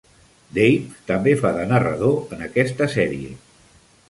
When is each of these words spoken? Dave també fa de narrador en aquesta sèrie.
Dave 0.57 0.97
també 1.11 1.35
fa 1.43 1.51
de 1.59 1.67
narrador 1.73 2.19
en 2.39 2.43
aquesta 2.47 2.89
sèrie. 2.97 3.39